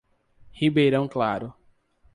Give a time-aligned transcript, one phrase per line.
[0.55, 1.53] Ribeirão Claro